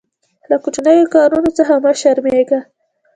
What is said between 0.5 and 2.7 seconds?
کوچنیو کارونو څخه مه شرمېږه.